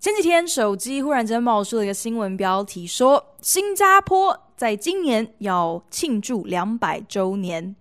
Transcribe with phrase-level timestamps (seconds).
[0.00, 7.74] 前几天，手机忽然间冒出了一个新闻标题，说新加坡在今年要庆祝两百周年。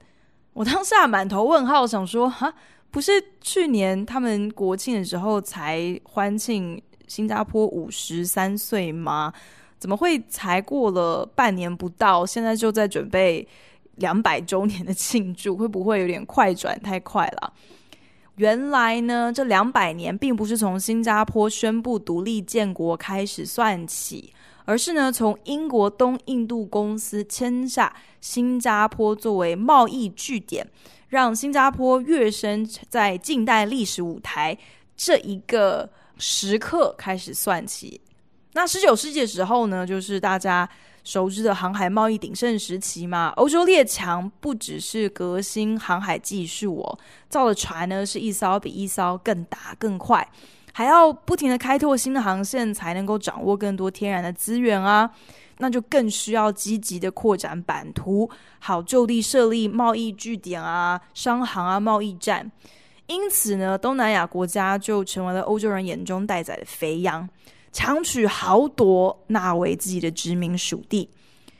[0.53, 2.52] 我当下满头问号，想说：哈，
[2.90, 9.31] 不是去年他们国庆的时候才欢庆新加坡五十三岁吗？
[9.77, 13.48] 怎么会才过了半年不到，现在就在准备
[13.98, 15.55] 两百周年的庆祝？
[15.55, 17.54] 会不会有点快转太快了？
[18.38, 24.34] 原来呢，这两百年并不是从新加坡宣布独立建国开始算起，
[24.66, 30.68] 而是呢从英国东印度公司签下新加坡作为贸易据点，
[31.10, 34.57] 让新加坡跃升在近代历史舞台
[34.96, 37.99] 这一个时刻开始算起。
[38.54, 40.70] 那十九世纪的时候呢，就是大家。
[41.08, 50.30] 熟知的航海贸易鼎盛时期嘛，欧洲列强不只是革新航海技术哦，造的船呢是一艘比一艘更大更快，
[50.74, 55.10] 还要不停的开拓新的航线，才能够掌握更多天然的资源啊，
[55.60, 62.52] 那就更需要积极的扩展版图，好就地设立贸易据点啊、商行啊、贸易站。
[63.05, 67.30] 因此呢，东南亚国家就成为了欧洲人眼中待宰的肥羊。
[67.72, 71.09] 强取豪夺，纳为自己的殖民属地。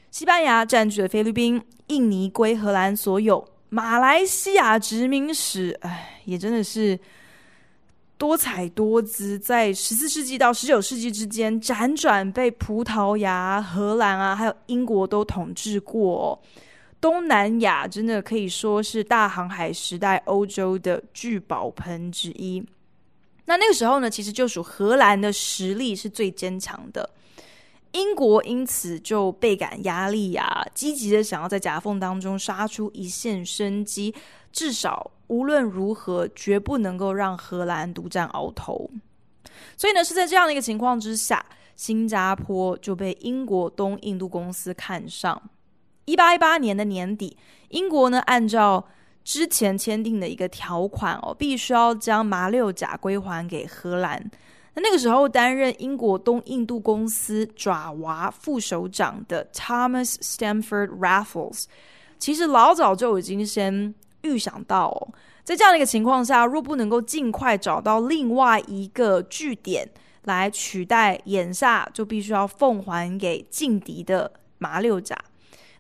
[0.10, 3.48] 西班牙占据了菲律宾，印尼归荷兰所有。
[3.70, 6.98] 马来西亚殖民史，哎，也真的是
[8.18, 9.38] 多彩多姿。
[9.38, 16.42] 在十四世纪到十九世纪之间，辗转被葡萄牙、荷兰啊，还有英国都统治过。
[17.00, 22.66] 东南亚真的可以说是大航海时代欧洲的聚宝盆之一。
[23.48, 27.10] 那那个时候呢，其实就属荷兰的实力是最坚强的，
[27.94, 34.14] 英国因此就倍感压力啊，积极的想要在夹缝当中杀出一线生机，
[34.52, 38.90] 至少无论如何，绝不能够让荷兰独占鳌头。
[39.78, 45.42] 所以呢，是在这样的一个情况之下，新加坡就被英国东印度公司看上。
[46.06, 47.38] 一八一八年的年底，
[47.70, 48.88] 英国呢按照
[49.28, 54.18] 之前签订的一个条款哦，必须要将马六甲归还给荷兰。
[54.74, 61.66] 那那个时候担任英国东印度公司爪哇副首长的 Thomas Stamford Raffles，
[62.18, 65.14] 其实老早就已经先预想到哦，
[65.44, 69.90] 在这样的一个情况下，若不能够尽快找到另外一个据点
[70.24, 75.18] 来取代眼下就必须要奉还给劲敌的马六甲，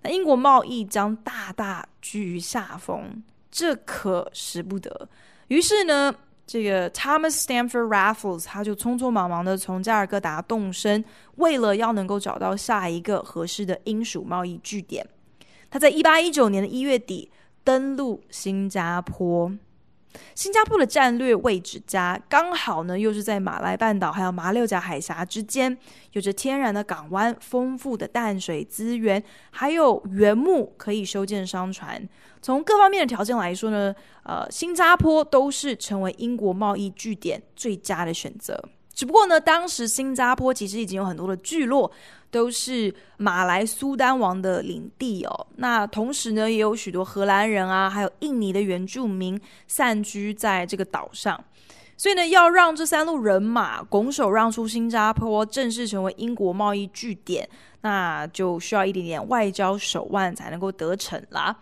[0.01, 3.23] 那英国贸易将大大居于下风。
[3.51, 5.09] 这可使不得。
[5.47, 6.13] 于是呢，
[6.45, 11.03] 这个 Thomas Stamford Raffles 他就匆匆忙忙的从加尔各答动身，
[11.35, 15.07] 为了要能够找到下一个合适的英属贸易据点。
[15.69, 17.31] 他在一八一九年的一月底
[17.63, 19.51] 登陆新加坡。
[20.35, 25.77] 新加坡的战略位置佳，刚好呢又是在马来半岛还有马六甲海峡之间，
[26.13, 32.07] 有着天然的港湾、丰富的淡水资源，还有原木可以修建商船。
[32.41, 38.63] 从各方面的条件来说呢，呃，新加坡都是成为英国贸易据点最佳的选择。
[38.97, 41.91] 只不过呢，当时新加坡其实已经有很多的聚落
[42.31, 45.47] 都是马来苏丹王的领地哦。
[45.57, 51.39] 那同时呢，也有许多荷兰人啊，还有印尼的原住民散居在这个岛上。
[51.95, 57.47] 所以呢，要让这三路人马拱手让出新加坡，正式成为英国贸易据点，
[57.81, 61.55] 那就需要一点点外交手腕才能够得逞啦。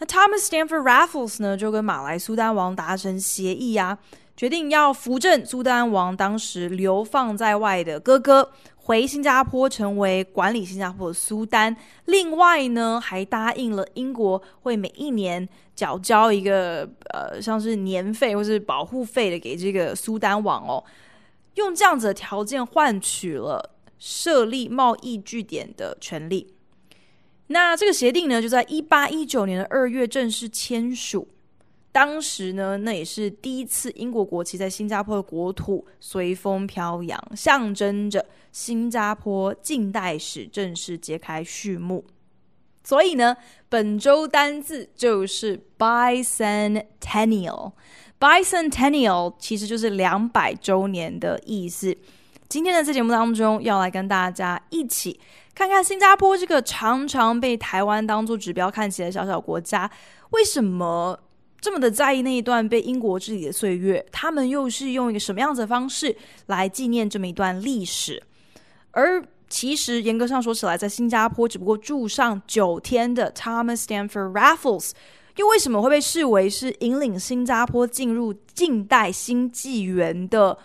[0.00, 3.98] 那 Thomas Stamford Raffles 呢，就跟马来苏丹王达成协议啊。
[4.34, 11.76] 决定要扶正苏丹王当时流放在外的哥哥回新加坡，成为管理新加坡的苏丹。
[12.06, 20.82] 另外呢，还答应了英国会每一年缴交一个呃，像是年费或是保护费的给这个苏丹王哦。
[21.56, 26.54] 用这样子的条件换取了设立贸易据点的权利。
[27.52, 31.26] 那这个协定呢，就在一八一九年的二月正式签署。
[31.90, 42.04] 当时呢，那也是第一次英国国旗在新加坡的国土随风飘扬，象征着新加坡近代史正式揭开序幕。
[42.84, 43.36] 所以呢，
[43.68, 47.72] 本周单字就是 bicentennial。
[48.20, 51.96] bicentennial 其实就是两百周年的意思。
[52.48, 55.18] 今天的这节目当中，要来跟大家一起
[55.54, 59.90] 看看新加坡这个常常被台湾当做指标看起来小小国家，
[60.30, 61.18] 为什么
[61.60, 64.04] 这么的在意那一段被英国治理的岁月？
[64.10, 66.16] 他们又是用一个什么样子的方式
[66.46, 68.22] 来纪念这么一段历史？
[68.92, 74.92] 而其实严格上说起来，在新加坡只不过住上九天的 Thomas Stamford Raffles，
[75.36, 80.56] 又为什么会被视为是引领新加坡进入近代新纪元的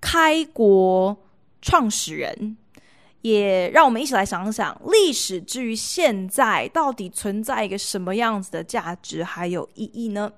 [0.00, 1.18] 开国
[1.60, 2.56] 创始人？
[3.22, 10.32] 也让我们一起来想想，历史至于现在到底存在一个什么样子的价值还有意义呢？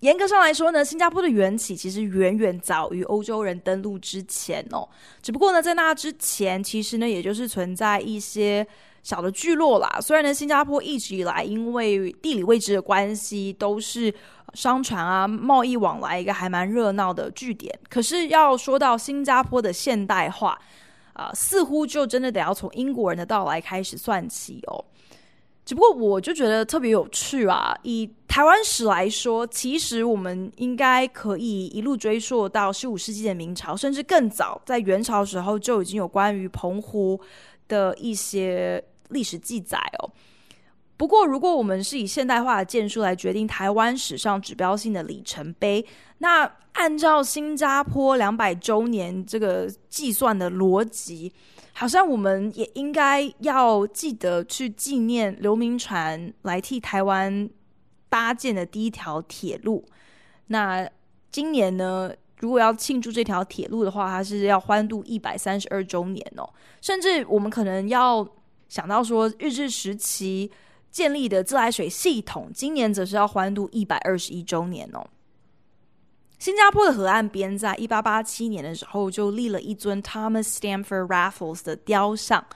[0.00, 4.86] 严格上来说呢，新加坡的缘起其实远远早于欧洲人登陆之前哦。
[5.22, 8.66] 只不过呢，在那之前，其实呢，也就是存在一些
[9.02, 9.98] 小的聚落啦。
[10.02, 14.12] 虽然呢，新加坡一直以来因为地理位置的关系，都是
[14.52, 17.74] 商船啊、贸易往来一个还蛮热闹的据点。
[17.88, 20.60] 可是要说到新加坡的现代化，
[21.14, 24.84] 啊、似乎就真的得要从英国人的到来开始算起哦。
[25.64, 27.74] 只不过我就觉得特别有趣啊！
[27.84, 37.18] 以台湾史来说，其实我们应该可以一路追溯到十五世纪的明朝，甚至更早，在元朝时候就已经有关于澎湖
[37.66, 40.10] 的一些历史记载哦。
[40.96, 45.84] 不过，如果我们是以现代化的建树来决定台湾史上指标性的里程碑，
[46.18, 51.32] 那按照新加坡两百周年这个计算的逻辑，
[51.72, 57.48] 好像我们也应该要记得去纪念刘铭传来替台湾
[58.08, 59.84] 搭建的第一条铁路。
[60.46, 60.88] 那
[61.32, 66.48] 今年呢，如果要庆祝这条铁路的话，它是要欢度一百三十二周年哦。
[66.80, 68.26] 甚至我们可能要
[68.68, 70.50] 想到说，日治时期
[70.94, 75.04] 建立的自来水系统，今年则是要欢度一百二十一周年哦。
[76.38, 82.46] 新加坡的河岸边，在一八八七年的时候就立了一尊 Thomas Stamford Raffles 的雕像，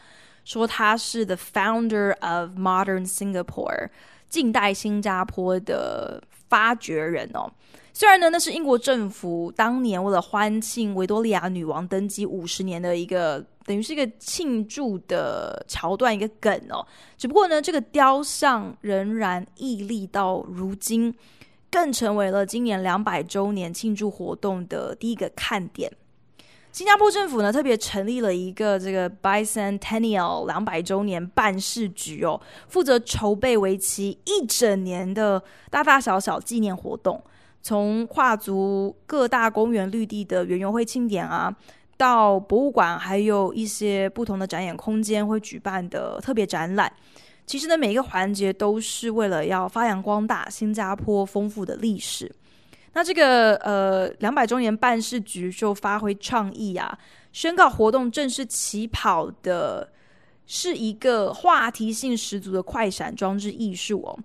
[0.44, 3.88] 说他是 the founder of modern Singapore，
[4.28, 7.50] 近代新加坡的发掘人哦。
[7.98, 16.86] 虽然呢，那是英国政府当年为了欢庆维多利亚女王登基五十年的一个，等于是一个庆祝的桥段，一个梗哦。
[17.16, 21.12] 只不过呢，这个雕像仍然屹立到如今。
[21.72, 25.90] 更成为了今年两百周年庆祝活动的第一个看点。
[26.70, 37.20] 新加坡政府呢，特别成立了一个这个 Bicentennial 两百周年办事局哦，负责筹备为期一整年的大大小小纪念活动，
[37.68, 41.54] 从跨足各大公园绿地的园游会庆典啊，
[41.98, 46.90] 到博物馆，还有一些不同的展演空间会举办的特别展览。
[47.44, 52.34] 其实呢，每一个环节都是为了要发扬光大新加坡丰富的历史。
[52.94, 56.98] 那这个呃两百周年办事局就发挥创意啊，
[57.34, 59.86] 宣告活动正式起跑的
[60.46, 64.18] 是一个话题性十足的快闪装置艺术哦。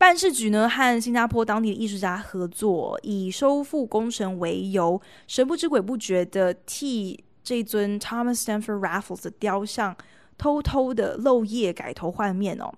[0.00, 9.94] 办事局呢和新加坡当地的艺术家合作，以修复工程为由，神不知鬼不觉的替这尊 Thomas Stamford Raffles 的雕像。
[10.38, 12.72] 偷偷的漏夜改头换面哦，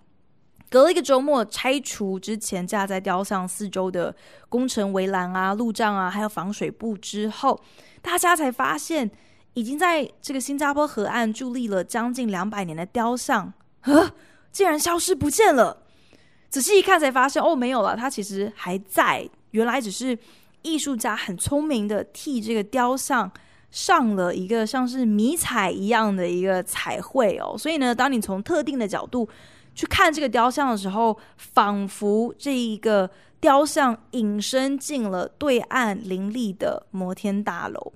[0.69, 4.13] 隔了一个周末，拆除之前架在雕像四周的
[4.49, 7.61] 工程围栏啊、路障啊，还有防水布之后，
[8.01, 9.09] 大家才发现，
[9.55, 14.11] 已经在这个新加坡河岸伫立了将近两百年的雕像，呵，
[14.51, 15.82] 竟然消失不见了。
[16.53, 19.29] 仔细一看，才发现哦，没有了，它其实还在。
[19.51, 20.17] 原来只是
[20.63, 23.33] 艺术家很聪明的替这个雕像。
[23.71, 29.27] 上了一个像是迷彩一样的一个彩绘哦，所以呢，当你从特定的角度
[29.75, 37.95] 去看这个雕像的时候，仿佛这一个雕像隐身进了对岸林立的摩天大楼。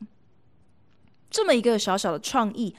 [1.31, 2.75] 这么一个小小的创意，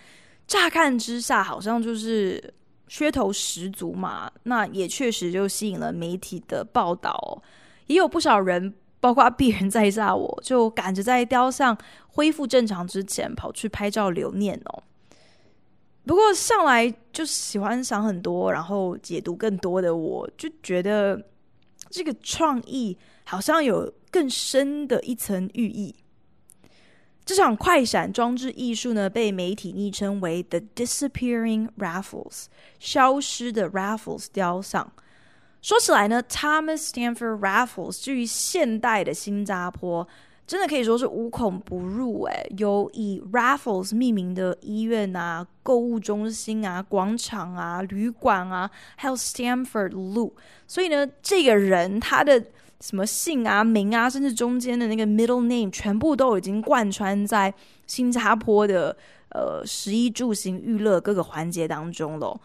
[0.48, 2.52] 乍看之下好像就是
[2.90, 7.42] 噱头十足嘛，那也确实就吸引了媒体的报道，
[7.88, 8.74] 也有不少人。
[9.00, 11.78] 包括鄙人在下，我就赶着在雕像
[12.08, 14.84] 恢复正常之前跑去拍照留念哦。
[16.04, 21.24] 不过上来就喜欢想很多，然后解读更多的，我就觉得
[21.92, 25.96] 这个创意好像有更深的一层寓意。
[27.28, 32.46] 这场快闪装置艺术呢，被媒体昵称为 “The Disappearing Raffles”，
[32.80, 34.90] 消失的 Raffles 雕像。
[35.62, 40.08] 说起来呢，Thomas Stamford Raffles 至于现代的新加坡，
[40.46, 42.24] 真的可以说是无孔不入。
[42.28, 50.34] 诶，有以 Raffles 命名的医院啊、购物中心啊、广场啊、旅馆啊，还有 Stamford 路。
[50.66, 52.42] 所以呢，这个人他的
[52.80, 57.54] 什么姓啊、名啊，甚至中间的那个 middle name，全部都已经贯穿在
[57.88, 58.96] 新加坡的
[59.30, 62.40] 呃食衣住行娱乐各个环节当中了。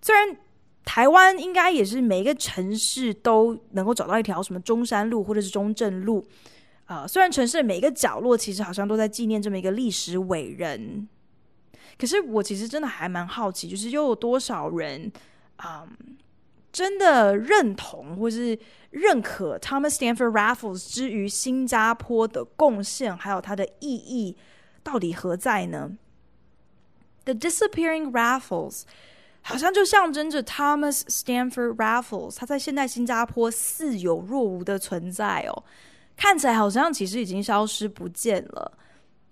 [0.00, 0.36] 虽然
[0.84, 6.24] 台湾应该也是每一个城市都能够找到一条什么中山路或者是中正路
[6.86, 11.06] 啊，虽然城市的每一个角落其实好像都在纪念这么一个历史伟人，
[11.98, 15.12] 可是我其实真的还蛮好奇，就是又有多少人
[15.56, 15.86] 啊？
[16.72, 18.56] 真的认同或是
[18.90, 24.36] 认可 Thomas Stamford Raffles 之于新加坡的贡献，还有它的意义
[24.82, 25.90] 到底何在呢
[27.24, 28.82] ？The disappearing Raffles
[29.42, 35.64] 好像就象征着 Thomas Stamford Raffles 他在现代新加坡似有若无的存在哦，
[36.16, 38.78] 看起来好像其实已经消失不见了。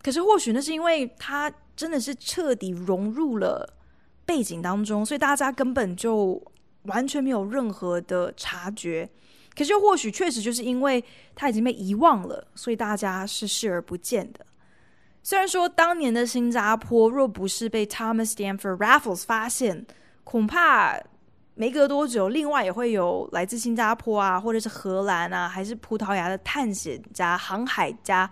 [0.02, 3.75] 可是或许那是因为他真的是彻底融入了
[4.26, 6.42] 背景当中，所以大家根本就。
[6.88, 9.09] 完全没有任何的察觉，
[9.57, 11.02] 可是又或许确实就是因为
[11.35, 14.45] 他已经被遗忘了，所以大家是视而不见的。
[15.23, 19.87] 虽然说当年的新加坡若不是被 Thomas Stamford Raffles 发现，
[20.25, 20.99] 恐怕
[21.54, 28.30] 没隔多久，另外也会有来自新加坡啊，或者是荷兰啊，还是葡萄牙的探险家、航海家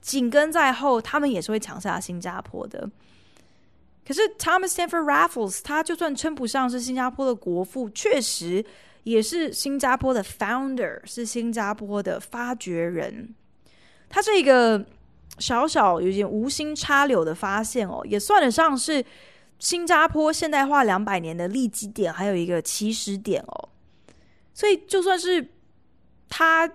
[0.00, 2.88] 紧跟在后，他们也是会抢下新加坡的。
[4.08, 8.64] 可是 Thomas Stamford Raffles，他就算称不上是新加坡的国父，确实
[9.02, 13.34] 也是新加坡的 founder，是新加坡的发掘人。
[14.08, 14.82] 他这个
[15.38, 19.04] 小小有点无心插柳的发现哦，也算得上是
[19.58, 23.68] 新加坡现代化两百年的立基点，还有一个起始点哦。
[24.54, 25.46] 所以就算是
[26.30, 26.66] 他。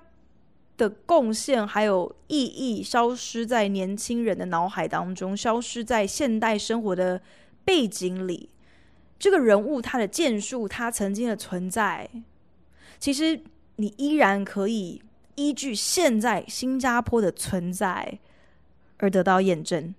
[0.77, 7.21] 的贡献还有意义消失在年轻人的脑海当中，消失在现代生活的
[7.63, 8.49] 背景里。
[9.19, 12.09] 这个人物他的建树，他曾经的存在，
[12.99, 13.41] 其实
[13.77, 15.01] 你依然可以
[15.35, 18.19] 依据现在新加坡的存在
[18.97, 19.95] 而得到验证。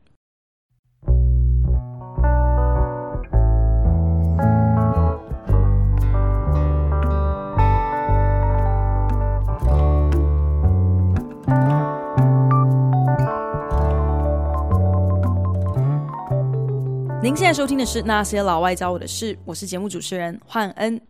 [17.24, 21.00] 您现在收听的是《那些老外教我的事》，我是节目主持人焕恩。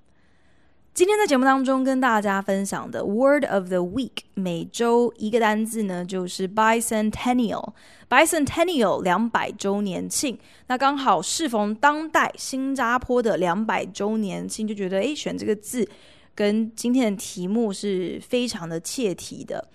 [0.95, 7.73] 今天在节目当中跟大家分享的 Word of the Week，每周一个单字呢，就是 Bicentennial。
[8.09, 15.85] Bicentennial 两百周年庆，那刚好适逢当代新加坡的两百周年庆，就觉得诶，选这个字
[16.33, 19.69] 跟今天的题目是非常的切题的。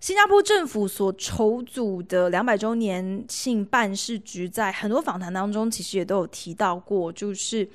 [0.00, 7.68] 新加坡政府所筹组的两百周年庆办事局，在很多访谈当中，其实也都有提到过，就是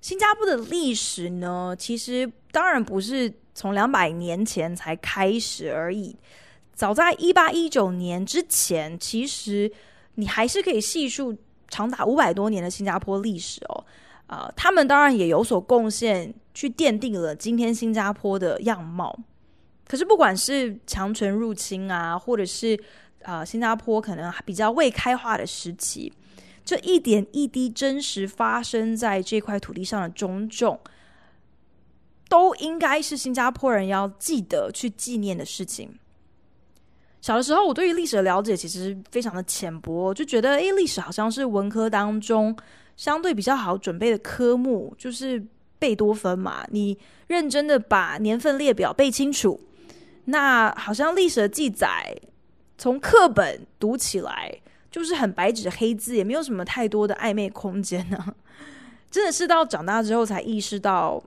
[0.00, 6.16] 新加坡的历史呢，其实当然不是从两百年前才开始而已。
[6.74, 9.70] 早在一八一九年之前，其实
[10.16, 11.36] 你还是可以细数
[11.68, 13.84] 长达五百多年的新加坡历史哦。
[14.26, 19.16] 啊、他们当然也有所贡献，去奠定了今天新加坡的样貌。
[19.90, 22.80] 可是，不管是强权入侵啊，或者是
[23.24, 26.12] 啊、呃，新加坡可能比较未开化的时期，
[26.64, 30.78] 这一点一滴真实发生在这块土地上的种种，
[32.28, 35.92] 都应该是新加坡人要记得去纪念的事情。
[37.20, 42.56] 小的时候，我对于历史的了解其实非常的浅薄，就觉得，诶，历史好像是文科当中
[42.96, 45.44] 相对比较好准备的科目，就是
[45.80, 49.60] 贝多芬嘛，你认真的把年份列表背清楚。
[50.30, 52.16] 那好像历史的记载，
[52.78, 54.52] 从课本读起来
[54.90, 58.34] 就是很白纸黑字，也没有什么太多的暧昧空间呢。
[59.10, 61.22] 真的是到长大之后才意识到，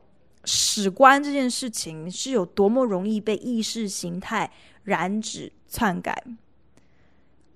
[0.46, 4.50] 史观这件事情是有多么容易被意识形态
[4.84, 6.24] 染指篡改。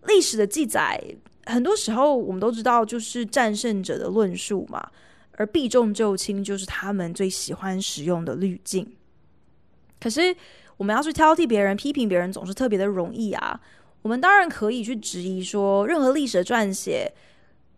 [0.05, 1.01] 历史的记载，
[1.45, 4.85] 很多时候我们都知道，就是战胜者的论述嘛，
[5.33, 8.95] 而避重就轻就是他们最喜欢使用的滤镜。
[9.99, 10.35] 可是，
[10.77, 13.59] 我们要去挑剔别人、批评别人，总是特别的容易啊。
[14.03, 17.11] 我们当然可以去质疑说，任何历史的撰写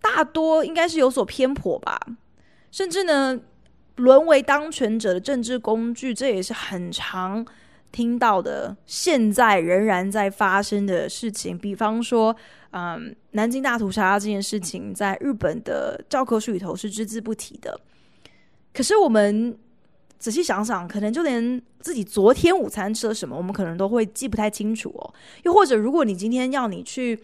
[0.01, 1.97] 大多应该是有所偏颇吧，
[2.71, 3.39] 甚至呢，
[3.95, 7.43] 沦为当权者的政治工具，这也是很常
[7.91, 11.57] 听到的，现在仍然在发生的事情。
[11.57, 12.35] 比方说，
[12.71, 17.79] 嗯，南京大屠杀这件事情，在日本的教科书里头是只字不提的。
[18.73, 19.57] 可是我们。
[20.19, 25.13] 仔细想想，可能就连自己昨天午餐吃了什么，我们可能都会记不太清楚哦。
[25.43, 27.17] 又或者，如果你今天要你去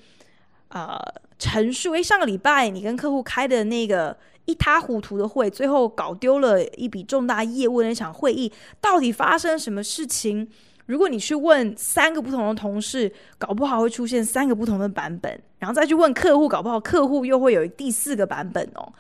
[0.70, 0.98] 呃
[1.38, 10.48] 陈述，诶，上个礼拜你跟客户开的那个一塌糊涂的会，最后搞丢了一笔重大业务的那场会议，到底发生什么事情？
[10.86, 18.94] 如果你去问三个不同的同事，搞不好会出现三个不同的版本，然后再去问客户，搞不好客户又会有第四个版本哦。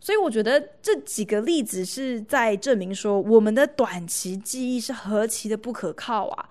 [0.00, 6.48] 所以我觉得这几个例子是在证明说，我们的短期记忆是何其的不可靠啊！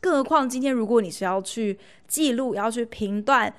[0.00, 3.52] 更何况今天如果你是要去记录、要去评断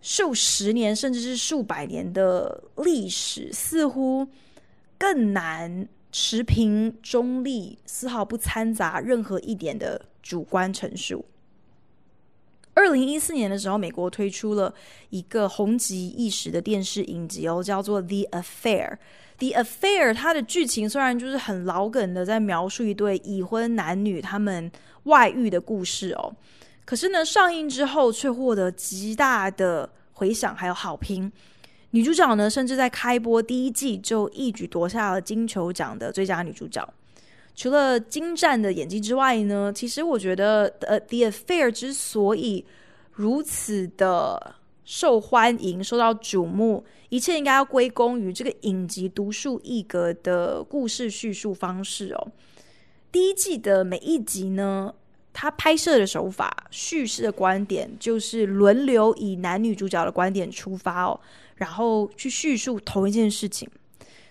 [0.00, 4.26] 数十年甚至是数百年的历史，似乎
[4.98, 5.86] 更难。
[6.12, 11.22] 持平中立，丝毫不掺杂任何一点的主观陈述。
[12.76, 14.72] 二零一四年的时候，美国推出了
[15.08, 18.90] 一个红极一时的电视影集哦，叫做《The Affair》。
[19.38, 24.70] 《The Affair》它的剧情虽然就是很老梗的，在描述一对已婚男女他们
[25.04, 26.30] 外遇的故事哦，
[26.84, 31.32] 可是呢，上映之后却获得极大的回响还有好评。
[31.92, 36.86] 女主角呢，甚至在开播第一季就一举夺下了金球奖的最佳女主角。
[37.56, 42.62] 除了精湛的演技之外呢，其实我觉得，呃，《The Affair》之所以
[43.12, 52.28] 如此的受欢迎、受到瞩目，一切应该要归功于这个影集独树一格的故事叙述方式哦。
[53.10, 54.94] 第一季的每一集呢，
[55.32, 61.18] 它拍摄的手法、叙事的观点，就是轮流以男女主角的观点出发哦。
[61.54, 63.66] 然后去叙述同一件事情，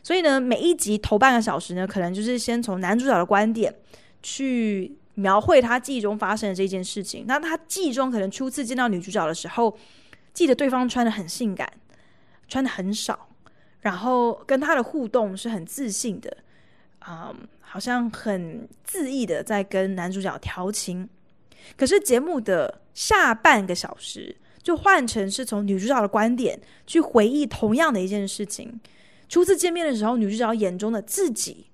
[0.05, 3.73] 所以呢，每一集头半个小时呢，可能就是先从男主角的观点
[4.21, 7.25] 去描绘他记忆中发生的这件事情。
[7.27, 9.75] 那他记忆中可能初次见到女主角的时候，
[10.31, 11.67] 记得对方穿得很性感，
[12.47, 13.29] 穿得很少，
[13.79, 16.37] 然后跟他的互动是很自信的，
[17.09, 21.09] 嗯，好像很恣意的在跟男主角调情。
[21.75, 28.79] 可是节目的下半个小时，就换成是从女主角的观点去回忆同样的一件事情。
[29.27, 31.67] 初次见面的时候，女主角眼中的自己，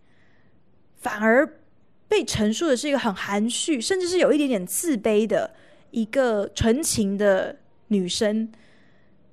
[0.98, 1.60] 反而
[2.08, 5.53] 被陈述的是一个很含蓄，甚至是有一点点自卑的
[5.91, 8.51] 一个纯情的女生。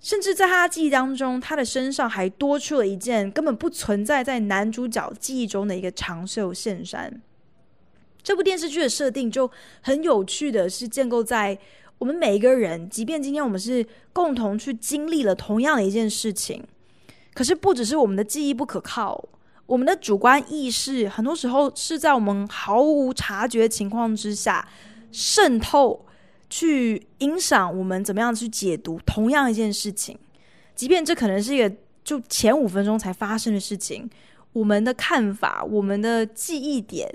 [0.00, 7.20] 甚至在她的记忆当中，她的身上还多出了一件根本不存在在男主角记忆中的一个长袖线衫。
[8.22, 11.58] 这部电视剧的设定就很有趣的是建构在。
[11.98, 16.62] 我们每一个人，即便今天我们是共同去经历了同样的一件事情，
[17.34, 19.28] 可是不只是我们的记忆不可靠，
[19.66, 24.66] 我们的主观意识很多时候是在我们毫无察觉情况之下
[25.12, 26.04] 渗透，
[26.50, 30.18] 去影响我们怎么样去解读同样一件事情。
[30.74, 34.08] 即便这可能是一个就前五分钟才发生的事情，
[34.52, 37.12] 我们的看法、我们的记忆点，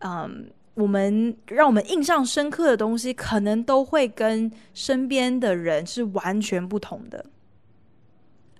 [0.00, 0.50] 嗯。
[0.76, 7.24] 我们让我们印象深刻的东西，可能都会跟身边的人是完全不同的。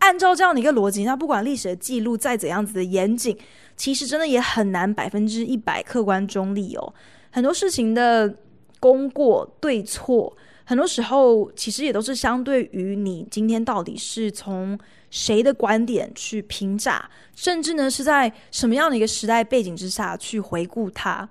[0.05, 3.35] 按照这样的一个逻辑，那不管历史的记录再怎样子的严谨，
[3.75, 6.95] 其实真的也很难百分之一百客观中立哦。
[7.31, 8.33] 很多事情的
[8.79, 14.79] 功过对错，很多时候其实也都是相对于你今天到底是从
[15.11, 21.27] 谁的观点去评价，甚至呢是在什么样的一个时代背景之下去回顾它。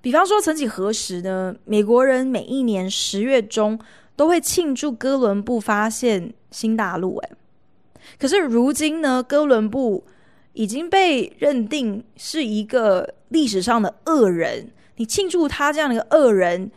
[0.00, 1.54] 比方说，曾几何时呢？
[1.66, 3.78] 美国人每一年十月中
[4.16, 7.18] 都会庆祝哥伦布发现新大陆。
[7.18, 7.30] 诶，
[8.18, 10.04] 可是如今呢，哥伦布
[10.52, 14.70] 已经被认定是一个历史上的恶人。
[14.96, 16.70] 你庆祝他这样的一个恶人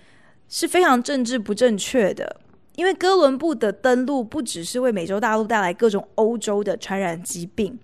[0.48, 2.38] 是非常政治不正确的，
[2.76, 7.78] 因为哥伦布的登陆不只是为美洲大陆带来各种欧洲的传染疾病，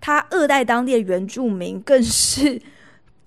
[0.00, 2.60] 他恶待当地的原住民更是。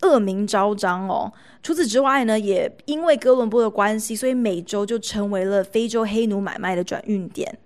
[0.01, 1.29] 恶名昭彰哦。
[1.61, 7.59] 除此之外呢，也因为哥伦布的关系，所以美洲就成为了非洲黑奴买卖的转运点。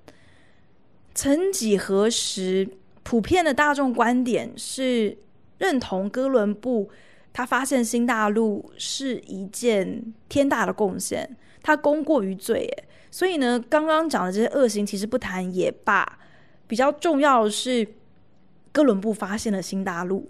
[1.15, 2.67] 曾几何时，
[3.03, 5.17] 普遍的大众观点是
[5.57, 6.89] 认同哥伦布
[7.31, 12.69] 他发现新大陆是一件天大的贡献，他功过于罪。
[13.11, 16.19] 所以呢，刚刚讲的这些恶行其实不谈也罢。
[16.65, 17.87] 比较重要的是，
[18.71, 20.27] 哥伦布发现了新大陆。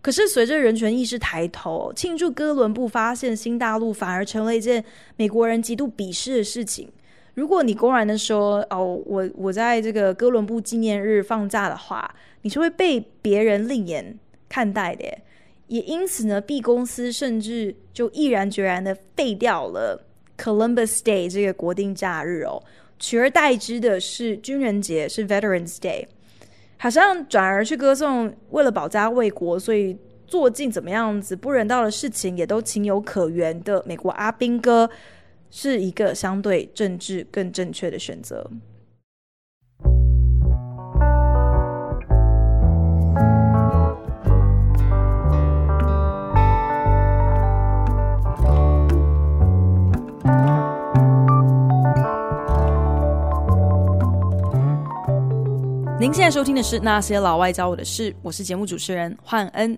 [0.00, 4.84] 可是，随着人权意识抬头，庆祝哥伦布发现新大陆反而成了一件
[5.16, 6.88] 美国人极度鄙视的事情。
[7.36, 14.18] 如果你公然的说：“哦，我我在这个哥伦布纪念日放假的话”，你是会被别人另眼
[14.48, 15.04] 看待的。
[15.66, 20.02] 也因此呢，B 公司甚至就毅然决然的废掉了
[20.38, 22.62] Columbus Day 这个国定假日哦，
[22.98, 26.06] 取而代之的是军人节，是 Veterans Day。
[26.78, 29.94] 好像转而去歌颂，为了保家卫国，所以
[30.26, 33.82] 做尽怎么样子不人道的事情，也都情有可原的。
[33.86, 34.88] 美国阿兵哥
[35.50, 38.50] 是一个相对政治更正确的选择。
[55.98, 59.76] 您现在收听的是那些老外教我的事我是节目主持人焕恩。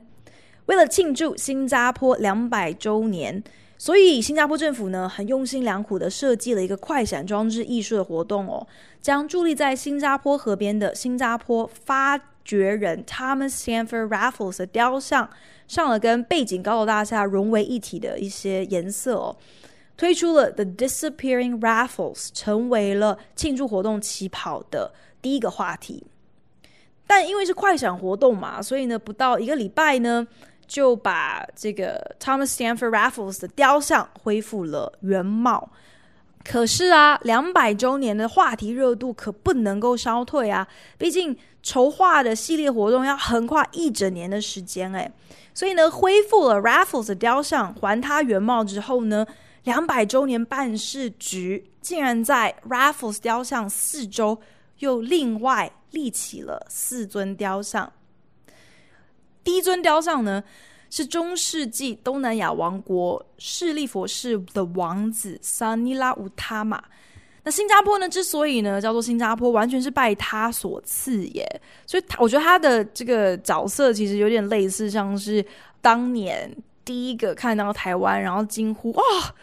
[0.67, 3.43] 为了庆祝新加坡两百周年
[3.79, 8.67] 所以新加坡政府呢很用心良苦的设计了一个快闪装置艺术的活动哦，
[9.01, 15.31] 将伫立在新加坡河边的新加坡发掘人 Thomas Stamford Raffles 的雕像
[15.69, 19.37] 上了跟背景高楼大厦融为一体的一些颜色哦，
[19.97, 26.05] 推出了 The Disappearing Raffles，成为了庆祝活动起跑的第一个话题，
[27.07, 30.27] 但因为是快闪活动嘛，所以呢，不到一个礼拜呢，
[30.69, 35.71] 就把这个 Thomas Stamford Raffles 的雕像恢复了原貌。
[36.45, 40.69] 可是啊，两百周年的话题热度可不能够消退啊！
[40.97, 45.11] 毕竟筹划的系列活动要横跨一整年的时间，哎，
[45.53, 49.27] 所以呢，恢复了 Raffles 的雕像，还他原貌之后呢，
[49.65, 54.39] 两百周年办事局竟然在 Raffles 雕像四周。
[54.79, 57.93] 又另外立起了四尊雕像。
[59.49, 60.45] 第一尊雕像呢，
[60.91, 66.85] 是中世纪东南亚王国势利佛氏的王子萨尼拉乌塔玛。
[67.45, 71.63] 那新加坡呢，之所以呢叫做新加坡，完全是拜他所赐耶。
[71.87, 75.43] 所以，他我觉得他的这个角色其实有点类似，像是
[75.81, 79.03] 当年第一个看到台湾，然后惊呼哇。
[79.03, 79.35] 哦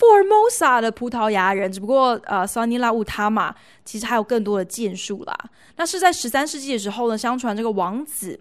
[0.00, 5.38] Formosa 的葡萄牙人，只不过呃，萨尼拉乌塔玛其实还有更多的建树啦。
[5.76, 8.40] 那是在十三世纪的时候呢，相传这个王子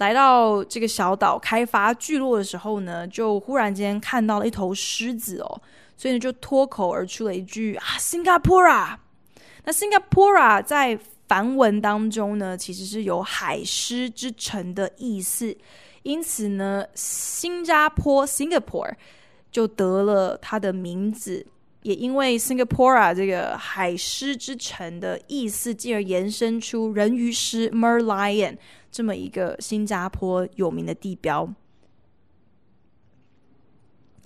[0.00, 5.62] 来到这个小岛开发聚落的时候呢，就忽然间看到了一头狮子哦，
[5.96, 8.96] 所以呢就脱口而出了一句啊，Singapura。
[9.64, 15.56] 那 Singapura 在梵文当中呢，其实是有海狮之城的意思，
[16.02, 18.94] 因此呢，新加坡 Singapore。
[19.52, 21.44] 就得了它的名字，
[21.82, 28.56] 也因为 Singapore 这个海狮之城的意思，进而延伸出人鱼狮 Merlion
[28.90, 31.48] 这么一个新加坡有名的地标。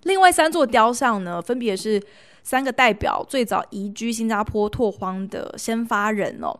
[0.03, 2.03] 另外三座雕像呢，分别是
[2.42, 6.59] 三个代表最早移居新加坡拓荒的先发人哦。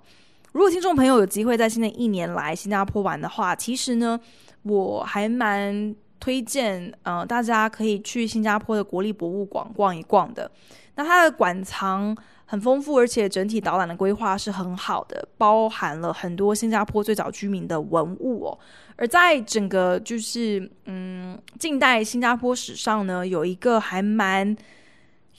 [0.53, 4.19] 如果听众朋友有机会在新的一年来新加坡玩的话，其实呢，
[4.63, 5.95] 我还蛮。
[6.21, 10.51] 推荐呃，大家可以去新加坡的国立博物馆逛一逛的。
[10.95, 12.17] 那它的馆藏
[12.55, 18.59] 很丰富，而且整体导览的规划是很好的，包含了很多新加坡最早居民的文物哦。
[18.95, 24.57] 而在整个就是嗯近代新加坡史上呢，有一个还蛮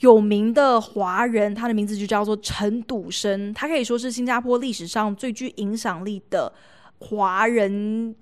[0.00, 6.52] 有名的华人，他的名字就叫做陈笃生，他可以说是新加坡历史上最具影响力的
[6.98, 8.14] 华人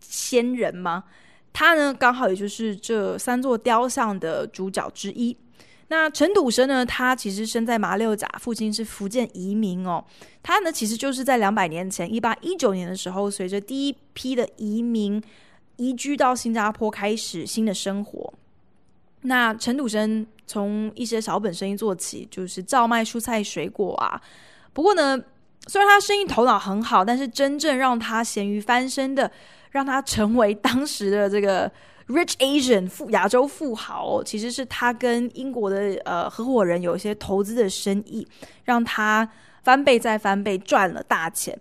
[0.00, 1.04] 先人吗？
[1.52, 5.36] 他呢，刚好也就是这三座雕像的主角之一。
[5.88, 10.04] 那陈笃生呢，他其实生在麻六甲，父亲是福建移民哦。
[10.42, 15.22] 他呢，其实就是在两百年前，一八一九年的时候，随着第一批的移民
[15.76, 18.32] 移居到新加坡，开始新的生活。
[19.22, 24.20] 那陈笃生从一些小本生意做起，就是照卖蔬菜水果啊。
[24.72, 25.16] 不过呢，
[25.66, 29.30] 虽然他生意头脑很好，但是真正让他咸鱼翻身的。
[29.72, 31.70] 让他成为当时的这个
[32.08, 38.26] rich Asian 富亚洲富豪，其实是他跟英国的呃合伙人有一些投资的生意，
[38.64, 39.28] 让他
[39.62, 41.58] 翻倍再翻倍赚了大钱。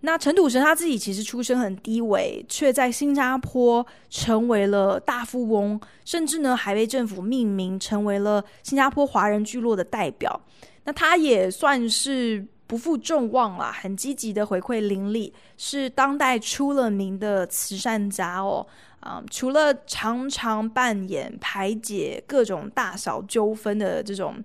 [0.00, 10.40] 那陈土生他自己其实出身很低微，却在新加坡成为了大富翁，甚至呢还被政府命名成为了新加坡华人聚落的代表。
[10.84, 12.46] 那他也算是。
[12.66, 18.66] 不负众望啦，很积极的回馈邻里，是当代出了名的慈善家哦。
[19.04, 24.42] 啊、除了常常扮演排解各种大小纠纷的这种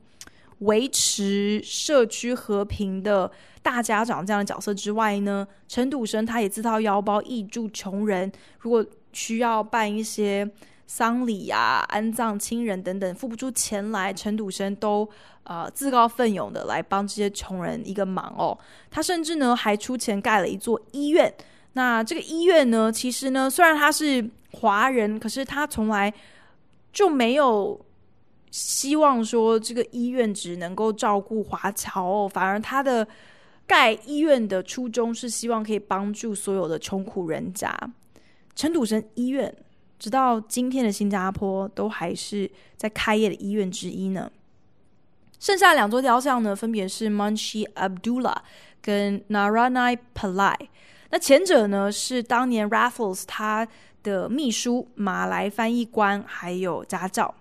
[0.60, 10.50] 维持社区和平的大家长这样的角色之外呢，陈笃生他也自掏腰包挹注穷人，如果需要办一些
[10.86, 15.10] 丧礼、啊、安葬亲人等等，付不出钱来，陈笃生都。
[15.44, 18.56] 呃，自告奋勇的来帮这些穷人一个忙哦。
[18.92, 21.34] 他甚至呢还出钱盖了一座医院。
[21.74, 26.12] 那这个医院呢，其实呢虽然他是华人，可是他从来
[26.92, 27.80] 就没有
[28.50, 32.28] 希望说这个医院只能够照顾华侨哦。
[32.28, 33.08] 反而他的
[33.68, 37.72] 盖医院的初衷是希望可以帮助所有的穷苦人家。
[38.56, 39.56] 陈笃生医院
[40.00, 44.30] 直到今天的新加坡都还是在开业的医院之一呢。
[45.40, 48.38] 剩下两座雕像呢，分别是 Munshi Abdullah
[48.82, 50.56] 跟 Naranai Pillai。
[51.12, 53.68] 那前者呢，是当年 Raffles 他
[54.04, 57.34] 的秘书、马来翻译官还有家教。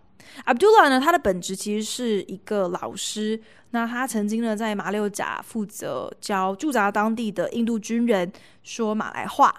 [0.44, 3.40] Abdullah 呢，他的本职其实是一个老师。
[3.70, 8.31] 那他曾经呢，在马六甲负责教驻扎当地的印度军人
[8.62, 9.54] 说马来话，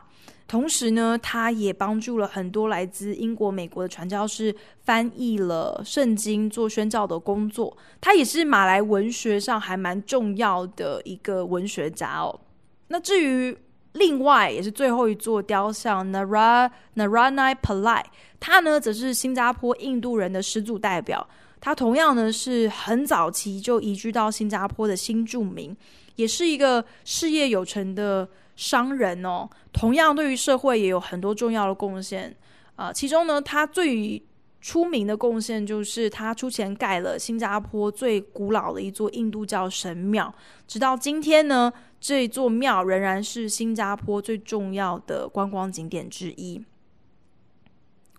[0.48, 7.78] 同时呢，他也帮助了很多来自英国、美国的传教士翻译了圣经，做宣教的工作。
[8.02, 12.40] 他也是马来文学上还蛮重要的一个文学家哦。
[12.88, 13.56] 那至于
[13.94, 18.04] 另外也是最后一座雕像，Nara Naranai Pillai，
[18.40, 21.28] 他呢则是新加坡印度人的始祖代表。
[21.62, 25.76] 他同样呢是很早期就移居到新加坡的新住民，
[26.16, 29.50] 也是一个事业有成的商人哦。
[29.74, 32.34] 同样对于社会也有很多重要的贡献
[32.76, 34.24] 啊、其中呢，他最
[34.62, 40.34] 出名的贡献就是他出钱盖了新加坡最古老的一座印度教神庙，
[40.66, 46.64] 直到今天呢，这座庙仍然是新加坡最重要的观光景点之一。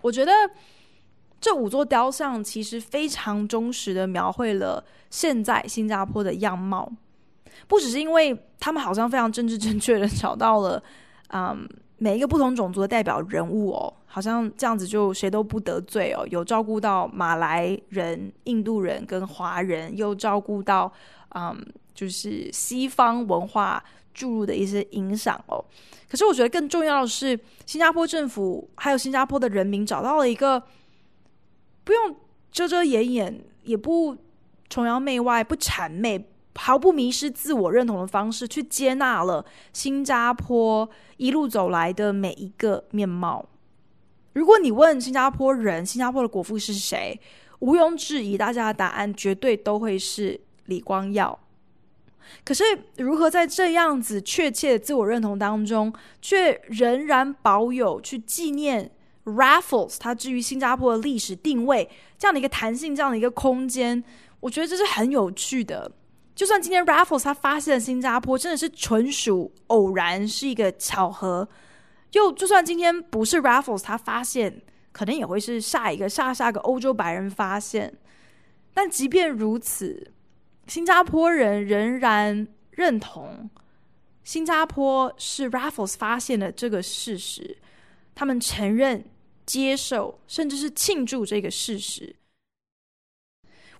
[0.02, 0.32] 我觉得。
[1.42, 6.92] 这五座雕像其实非常忠实的描绘了现在新加坡的样貌，
[7.66, 10.82] 不只是因为他们好像非常政治正确的找到了，
[11.32, 11.66] 嗯，
[11.96, 20.92] 每一个不同种族的代表人物哦，好像这样子就谁都不得罪哦，有照顾到马来人、印度人跟华人，又照顾到，
[21.34, 21.56] 嗯，
[22.00, 23.84] 就是西方文化
[24.14, 25.62] 注入的一些影响哦。
[26.08, 30.62] 可是我觉得更重要的是，新加坡政府还有新加坡的人民找到了一个。
[31.82, 32.14] 不用
[32.52, 34.16] 遮遮掩掩，也不
[34.68, 43.44] 崇洋媚外，不谄媚，毫不迷失自我认同的方式，去接纳了新加坡一路走来的每一个面貌。
[44.34, 47.18] 如果你问新加坡人，新加坡的国父是谁？
[47.60, 51.36] 毋庸置疑，大家的答案绝对都会是李光耀。
[52.44, 52.64] 可是，
[52.96, 58.90] 如何在这样子确切的自我认同当中，却仍然保有去纪念
[59.24, 61.88] ？Raffles，它至于新加坡的历史定位，
[62.18, 64.02] 这样的一个弹性，这样的一个空间，
[64.40, 65.92] 我觉得这是很有趣的。
[66.34, 71.46] 就算今天 Raffles 他发现了新加坡真的是纯属偶然，是一个巧合，
[72.12, 77.92] 又就算今天不是 Raffles 他发现，可能也会是下一个下下个欧洲白人发现。
[78.72, 80.12] 但即便如此，
[80.70, 83.50] 新加坡人仍然认同
[84.22, 87.58] 新加坡是 Raffles 发现的这个事实。
[88.14, 89.04] 他们承认、
[89.44, 92.14] 接受，甚至是庆祝这个事实。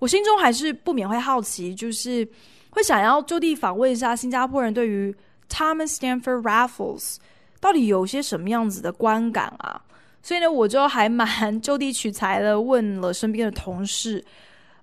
[0.01, 2.27] 我心中还是不免会好奇，就是
[2.71, 5.15] 会想要就地访问一下新加坡人对于
[5.49, 7.19] Thomas Stamford Raffles
[7.61, 9.81] 到底有些什么样子的观感啊？
[10.23, 14.25] 所以呢，我就还蛮就地取材的，问了身边的同事。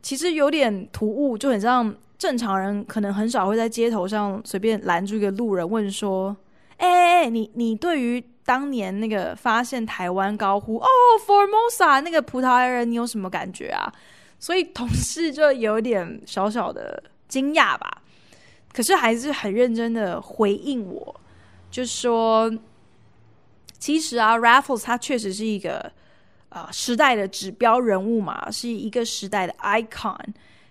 [0.02, 6.36] 其实有点突兀，就很像正常人可能很少会在街头上随便拦住一个路人问说
[6.78, 10.88] ：“哎哎哎，你你对于？”当年那个发现台湾高呼“哦
[11.28, 13.92] ，Formosa” 那个葡萄牙人，你有什么感觉啊？
[14.40, 18.02] 所以同事就有点小小的惊讶吧，
[18.72, 21.14] 可是还是很认真的回应我，
[21.70, 22.50] 就说
[23.78, 25.92] ：“其实啊，Raffles 他确实是一个
[26.50, 30.18] 啊、时代的指标人物嘛，是一个时代的 icon。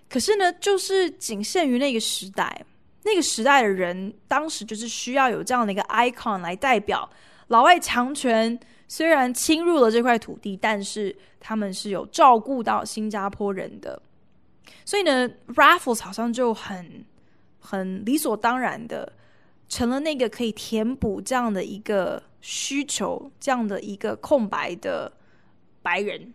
[0.09, 2.65] 可是呢，就是仅限于那个时代，
[3.05, 7.09] 那个时代的人当时就是需要有这样的一个 icon 来代表。”
[7.49, 8.59] 老外强权
[8.89, 14.03] 虽然侵入了这块土地，但是他们是有照顾到新加坡人的，
[14.85, 17.05] 所以呢，Raffles 好像就很
[17.61, 19.13] 很理所当然的
[19.69, 25.13] 成了那个可以填补这样的一个需求、这样的一个空白的
[25.87, 26.35] 白人。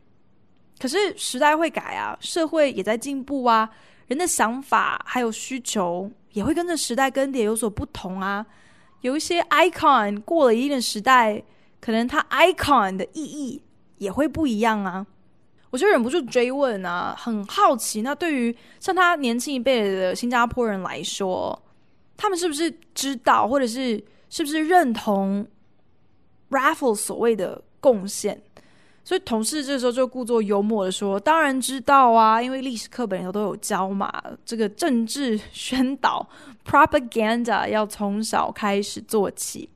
[0.80, 3.70] 可是时代会改啊，社会也在进步啊，
[4.08, 8.46] 人的想法还有需求也会跟着时代更迭有所不同啊。
[9.02, 11.44] 有一些 icon 过了一定的时代，
[11.82, 13.62] 可能它 icon 的意义
[13.98, 15.06] 也会不一样啊。
[15.70, 18.02] 我就忍不住追问啊，很好奇。
[18.02, 21.62] 那对于像他年轻一辈的新加坡人来说，
[22.18, 25.46] 他们是不是知道，或者是是不是认同
[26.50, 28.42] Raffle 所谓的贡献？
[29.12, 34.10] 所以同事这时候就故作幽默的说：“当然知道啊，因为历史课本里头都有教嘛。
[34.46, 36.26] 这个政治宣导
[36.66, 39.68] （propaganda） 要从小开始做起。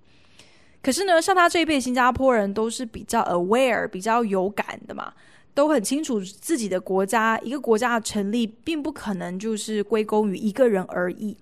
[0.82, 5.12] 可是呢，像他这一辈新加坡人都是比较 aware、比较有感的嘛，
[5.54, 11.36] 都很清楚自己的国家，一个国家的成立并不可能就是归功于一个人而已。”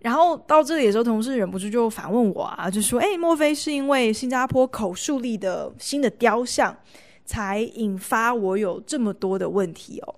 [0.00, 6.74] 然后到这里的时候，同事忍不住就反问我啊，就说：“哎，莫非是因为新加坡口述力的新的雕像，
[7.26, 10.14] 才引发我有这么多的问题哦？”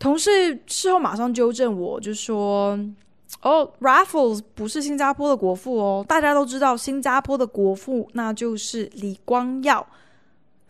[0.00, 2.78] 同事事后马上纠正我，就说
[3.42, 9.86] ：“哦，Raffles 不是新加坡的国父哦，大家都知道新加坡的国父那就是李光耀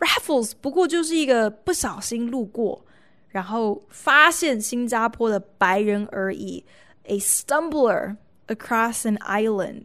[0.00, 2.84] Raffles 不过就是一个不小心路过，
[3.28, 6.64] 然后发现新加坡的白人而已
[7.04, 8.16] ，a stumbler
[8.50, 9.84] across an island。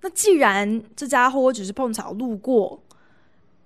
[0.00, 2.82] 那既然这家伙只是碰巧路过，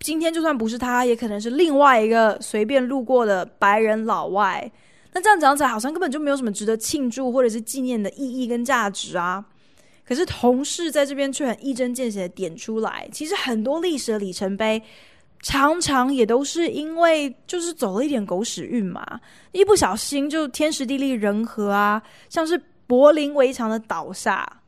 [0.00, 4.72] 今天就算不是他，也可能是另外一个随便路过的白人老外。
[5.12, 9.44] 那这样讲起来，好像根本就没有什么值得庆祝或者是纪念的意义跟价值啊。
[10.04, 14.82] 可是同事在这边却很一针见血的点出来，其实很多历史的里程碑，
[15.42, 19.20] 常常也都是因为就是走了一点狗屎运嘛，
[19.52, 22.60] 一不小心就天时地利人和啊，像是
[22.92, 24.60] 柏林围墙的倒下。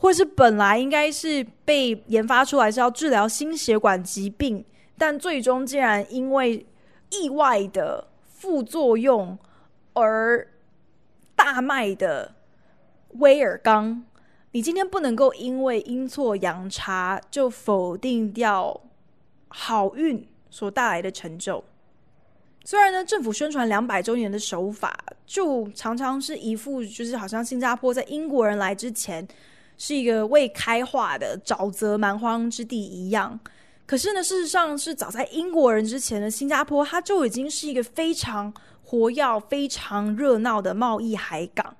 [0.00, 4.64] 或是本来应该是被研发出来是要治疗心血管疾病，
[4.96, 6.64] 但最终竟然因为
[7.10, 9.36] 意外的副作用
[9.94, 10.46] 而
[11.34, 12.32] 大卖的
[13.14, 14.04] 威尔刚，
[14.52, 18.80] 你今天不能够因为阴错阳差就否定掉
[19.48, 21.64] 好运所带来的成就。
[22.68, 29.26] 虽然呢，政府宣传两百周年的手法，就常常是一副就是好像新加坡在英国人来之前。
[29.78, 33.38] 是一个未开化的沼泽蛮荒之地一样，
[33.86, 38.52] 可是呢，事实上是早在英国人之前的新加坡，它就已经是一个非常
[38.82, 41.74] 活跃、非常热闹的贸易海港。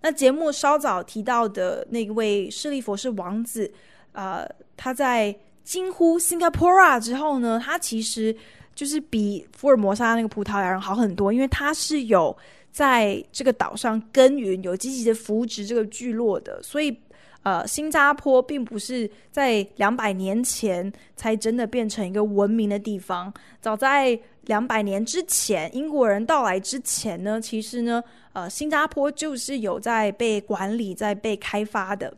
[0.00, 3.70] 那节目稍早提到的那位舍利弗士王子，
[4.12, 8.34] 呃，他在惊呼 Singapore 之后呢，他其实
[8.74, 12.36] 就是比福尔摩沙那个葡萄牙人好很多，因为他是有
[12.70, 16.96] 在这个岛上耕耘，有积极的扶植这个聚落的，所以。
[17.44, 23.34] 呃，新加坡并不是在两百年前才真的变成一个文明的地方。
[23.60, 28.00] 早在两百年之前，英国人到来之前呢，其实呢，
[28.32, 32.16] 呃，新加坡就是有在被管理、在被开发的。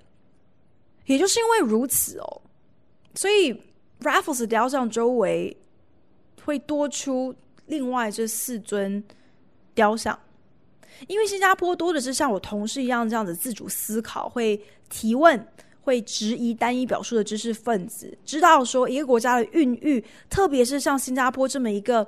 [1.06, 2.42] 也就是因为如此哦，
[3.14, 3.58] 所以
[4.02, 5.56] Raffles 雕像周围
[6.44, 7.35] 会多出
[7.66, 9.02] 另外这四尊
[9.74, 10.18] 雕像。
[11.09, 15.44] 因为新加坡多的是像我同事一样这样子自主思考、会提问、
[15.83, 22.07] 会质疑单一表述的知识分子，知道说一个国家的孕育，特别是像新加坡这么一个，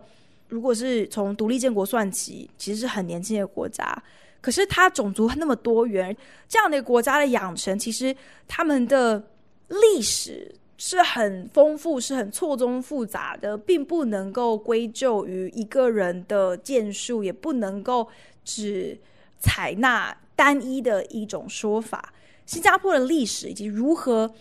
[0.49, 4.01] 如果是从独立建国算起，其实是很年轻的国家，
[4.40, 6.16] 可是它种族那么多元，
[6.49, 8.14] 这样的国家的养成，其实
[8.46, 9.22] 他们的
[9.68, 18.08] 历史是很丰富、是很错综复杂的，并不能够归咎于一个人的建树，也不能够。
[18.48, 18.96] 只
[19.40, 22.14] 采纳单一的一种说法。
[22.46, 24.32] 新加坡的历史以及如何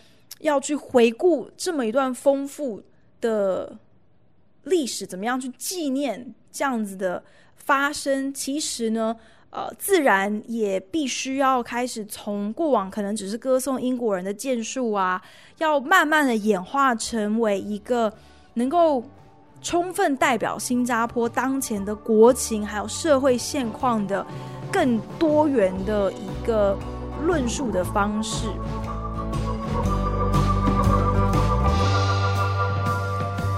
[0.41, 2.83] 要去回顾这么一段丰富
[3.19, 3.79] 的
[4.65, 7.23] 历史，怎么样去纪念这样子的
[7.55, 8.31] 发生？
[8.31, 9.17] 其实呢，
[9.49, 15.21] 呃，自然也必须要开始从过往可能只是歌颂英国人的建树啊，
[15.57, 18.13] 要慢慢的演化成为一个
[18.55, 19.03] 能够。
[19.61, 24.23] 充分代表新加坡当前的国情还有社会现况的
[24.71, 26.77] 更多元的一个
[27.23, 28.47] 论述的方式。